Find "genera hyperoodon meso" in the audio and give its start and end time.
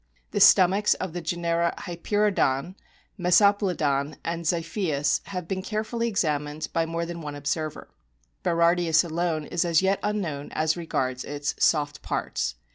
1.21-3.53